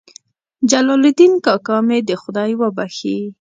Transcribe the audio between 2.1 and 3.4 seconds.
خدای وبخښي.